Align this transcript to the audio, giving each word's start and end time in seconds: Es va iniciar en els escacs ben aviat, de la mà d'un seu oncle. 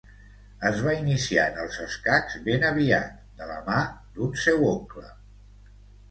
Es 0.67 0.79
va 0.85 0.93
iniciar 0.99 1.41
en 1.49 1.57
els 1.63 1.75
escacs 1.83 2.37
ben 2.47 2.65
aviat, 2.69 3.19
de 3.41 3.49
la 3.51 3.57
mà 3.67 3.75
d'un 4.15 4.33
seu 4.45 4.65
oncle. 4.71 5.05